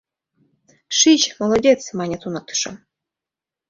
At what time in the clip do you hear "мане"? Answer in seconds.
1.97-2.17